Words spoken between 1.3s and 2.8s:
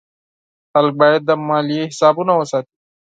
مالیې حسابونه وساتي.